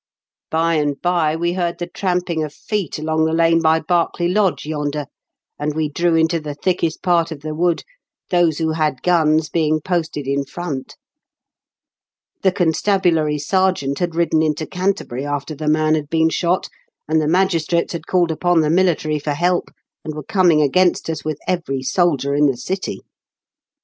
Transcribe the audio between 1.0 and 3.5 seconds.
"By and by we heard the tramping of feet along the